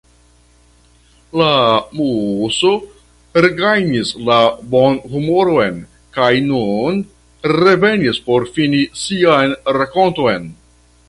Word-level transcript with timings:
La 1.41 1.49
Muso 1.97 2.71
regajnis 3.47 4.13
la 4.29 4.37
bonhumoron 4.73 5.77
kaj 6.17 6.31
nun 6.49 6.99
revenis 7.61 8.23
por 8.31 8.49
fini 8.57 8.83
sian 9.05 9.55
rakonton. 9.81 10.51